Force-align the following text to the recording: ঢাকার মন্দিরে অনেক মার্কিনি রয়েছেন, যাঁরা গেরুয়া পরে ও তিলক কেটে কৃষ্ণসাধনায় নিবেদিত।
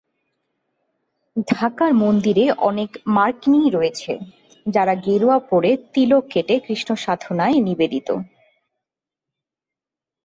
ঢাকার 1.47 1.91
মন্দিরে 1.93 2.45
অনেক 2.61 2.89
মার্কিনি 3.07 3.61
রয়েছেন, 3.69 4.19
যাঁরা 4.65 4.93
গেরুয়া 5.05 5.37
পরে 5.49 5.71
ও 5.77 5.81
তিলক 5.93 6.23
কেটে 6.29 6.55
কৃষ্ণসাধনায় 6.59 7.57
নিবেদিত। 7.61 8.09